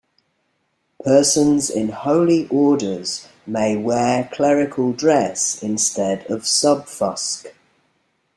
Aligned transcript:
Persons 1.03 1.69
in 1.69 1.89
Holy 1.89 2.47
Orders 2.47 3.27
may 3.45 3.75
wear 3.77 4.27
clerical 4.33 4.93
dress 4.93 5.61
instead 5.61 6.21
of 6.27 6.41
"subfusc". 6.41 7.45